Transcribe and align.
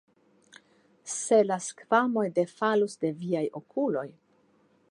Se 1.15 1.37
la 1.49 1.57
skvamoj 1.65 2.25
defalus 2.39 2.97
de 3.05 3.13
viaj 3.21 3.45
okuloj! 3.61 4.07